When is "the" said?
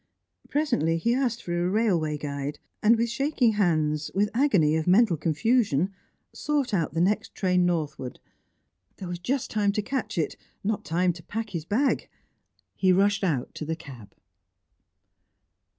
6.95-6.99, 13.63-13.75